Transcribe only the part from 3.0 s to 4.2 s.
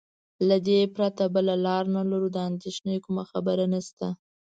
کومه خبره نشته.